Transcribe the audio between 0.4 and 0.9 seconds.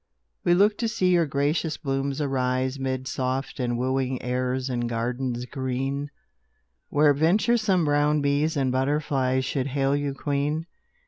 We looked to